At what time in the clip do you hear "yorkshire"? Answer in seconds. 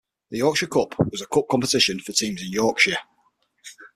0.39-0.65, 2.51-2.97